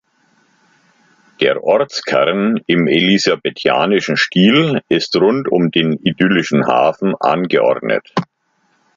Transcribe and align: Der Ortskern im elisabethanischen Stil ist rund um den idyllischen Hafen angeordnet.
Der 1.41 1.63
Ortskern 1.63 2.59
im 2.65 2.87
elisabethanischen 2.87 4.17
Stil 4.17 4.81
ist 4.89 5.15
rund 5.15 5.47
um 5.47 5.69
den 5.69 5.93
idyllischen 5.93 6.65
Hafen 6.65 7.13
angeordnet. 7.19 8.11